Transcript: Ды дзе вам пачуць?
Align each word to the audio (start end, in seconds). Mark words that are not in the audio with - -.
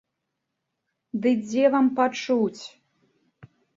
Ды 1.25 1.29
дзе 1.43 1.65
вам 1.75 1.87
пачуць? 1.99 2.63